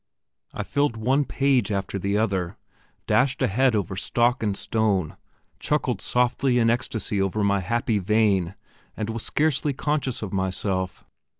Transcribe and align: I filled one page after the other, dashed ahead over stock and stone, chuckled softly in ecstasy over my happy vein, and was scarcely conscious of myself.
I 0.51 0.63
filled 0.63 0.97
one 0.97 1.25
page 1.25 1.71
after 1.71 1.99
the 1.99 2.17
other, 2.17 2.57
dashed 3.05 3.43
ahead 3.43 3.75
over 3.75 3.95
stock 3.95 4.41
and 4.41 4.57
stone, 4.57 5.15
chuckled 5.59 6.01
softly 6.01 6.57
in 6.57 6.71
ecstasy 6.71 7.21
over 7.21 7.43
my 7.43 7.59
happy 7.59 7.99
vein, 7.99 8.55
and 8.97 9.11
was 9.11 9.21
scarcely 9.21 9.73
conscious 9.73 10.23
of 10.23 10.33
myself. 10.33 11.05